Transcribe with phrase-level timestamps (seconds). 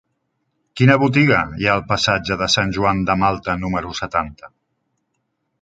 [0.79, 4.55] Quina botiga hi ha al passatge de Sant Joan de Malta número setanta?